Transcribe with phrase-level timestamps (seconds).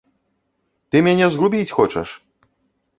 [0.89, 2.19] Ты мяне згубіць хочаш!